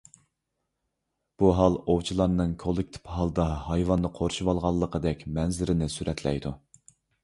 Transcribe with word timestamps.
بۇ 1.43 1.51
ھال 1.59 1.77
ئوۋچىلارنىڭ 1.81 2.57
كوللېكتىپ 2.65 3.13
ھالدا 3.19 3.47
ھايۋاننى 3.69 4.15
قورشىۋالغانلىقىدەك 4.19 5.27
مەنزىرىنى 5.39 5.95
سۈرەتلەيدۇ. 5.99 6.61